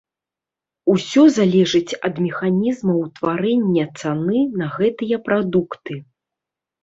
Усё 0.93 1.23
залежыць 1.33 1.93
ад 2.09 2.15
механізма 2.27 2.95
ўтварэння 3.03 3.85
цаны 4.01 4.39
на 4.61 4.71
гэтыя 4.79 5.15
прадукты. 5.27 5.93